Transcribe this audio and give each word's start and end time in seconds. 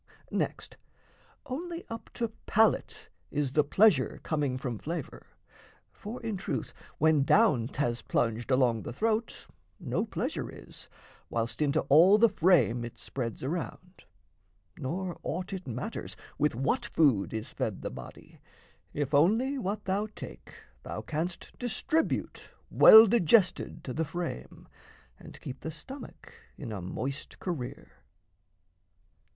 Next, 0.31 0.77
only 1.45 1.85
up 1.87 2.09
to 2.15 2.29
palate 2.47 3.07
is 3.29 3.51
the 3.51 3.63
pleasure 3.63 4.19
Coming 4.23 4.57
from 4.57 4.79
flavour; 4.79 5.27
for 5.91 6.19
in 6.23 6.37
truth 6.37 6.73
when 6.97 7.21
down 7.21 7.67
'Thas 7.67 8.01
plunged 8.01 8.49
along 8.49 8.81
the 8.81 8.93
throat, 8.93 9.45
no 9.79 10.03
pleasure 10.03 10.49
is, 10.49 10.87
Whilst 11.29 11.61
into 11.61 11.81
all 11.81 12.17
the 12.17 12.29
frame 12.29 12.83
it 12.83 12.97
spreads 12.97 13.43
around; 13.43 14.05
Nor 14.75 15.19
aught 15.21 15.53
it 15.53 15.67
matters 15.67 16.17
with 16.39 16.55
what 16.55 16.83
food 16.83 17.31
is 17.31 17.53
fed 17.53 17.83
The 17.83 17.91
body, 17.91 18.39
if 18.95 19.13
only 19.13 19.59
what 19.59 19.85
thou 19.85 20.07
take 20.15 20.51
thou 20.81 21.01
canst 21.03 21.51
Distribute 21.59 22.49
well 22.71 23.05
digested 23.05 23.83
to 23.83 23.93
the 23.93 24.03
frame 24.05 24.67
And 25.19 25.39
keep 25.39 25.59
the 25.59 25.69
stomach 25.69 26.33
in 26.57 26.71
a 26.71 26.81
moist 26.81 27.37
career. 27.37 27.91